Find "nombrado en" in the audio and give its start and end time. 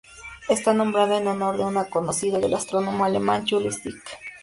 0.73-1.27